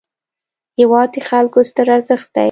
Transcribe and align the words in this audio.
هېواد 0.79 1.09
د 1.15 1.17
خلکو 1.29 1.59
ستر 1.69 1.87
ارزښت 1.95 2.27
دی. 2.33 2.39